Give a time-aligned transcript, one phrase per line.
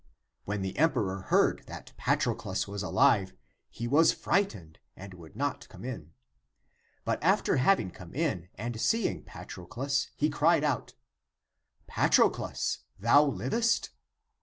[0.45, 3.33] When the em peror heard that Patroclus was alive,
[3.69, 6.13] he was fright ened and would not come in.
[7.05, 10.95] But after having come in, and seeing Patroclus, he cried out,"
[11.85, 13.91] Patro clus, thou livest?"